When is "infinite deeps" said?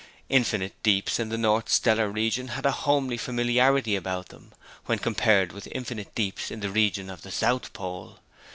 0.29-1.19, 5.73-6.49